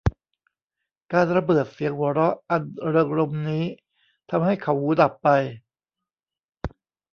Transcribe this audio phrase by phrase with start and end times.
[1.13, 3.63] การระเบิดเสียงหัวเราะอันเริงรมย์นี้
[4.29, 5.27] ทำให้เขาหูดับไป